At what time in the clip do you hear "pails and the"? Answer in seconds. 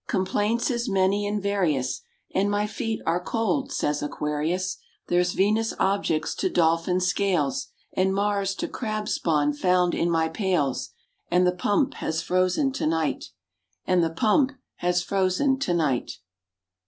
10.27-11.51